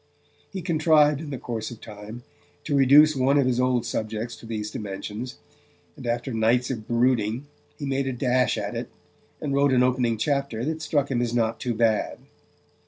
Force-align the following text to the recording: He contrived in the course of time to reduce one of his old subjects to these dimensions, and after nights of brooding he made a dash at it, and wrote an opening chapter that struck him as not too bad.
He 0.51 0.63
contrived 0.63 1.21
in 1.21 1.29
the 1.29 1.37
course 1.37 1.69
of 1.69 1.79
time 1.79 2.23
to 2.63 2.75
reduce 2.75 3.15
one 3.15 3.37
of 3.37 3.45
his 3.45 3.59
old 3.59 3.85
subjects 3.85 4.35
to 4.37 4.47
these 4.47 4.71
dimensions, 4.71 5.37
and 5.95 6.07
after 6.07 6.33
nights 6.33 6.71
of 6.71 6.87
brooding 6.87 7.45
he 7.77 7.85
made 7.85 8.07
a 8.07 8.11
dash 8.11 8.57
at 8.57 8.73
it, 8.75 8.89
and 9.39 9.53
wrote 9.53 9.73
an 9.73 9.83
opening 9.83 10.17
chapter 10.17 10.65
that 10.65 10.81
struck 10.81 11.11
him 11.11 11.21
as 11.21 11.35
not 11.35 11.59
too 11.59 11.75
bad. 11.75 12.17